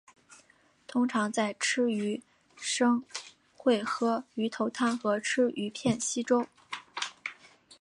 [0.87, 2.23] 通常在吃鱼
[2.55, 3.03] 生
[3.55, 6.47] 会喝鱼头汤和吃鱼片稀粥。